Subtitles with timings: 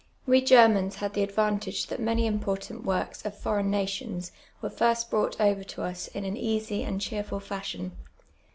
[0.25, 5.39] We Germans had the advantage that many important works of foreign nations were iii'st brought
[5.39, 7.91] over to us in an easy and cheerful fashion.